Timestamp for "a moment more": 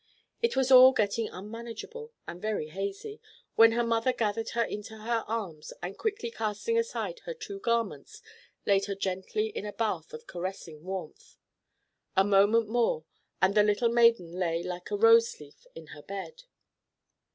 12.17-13.05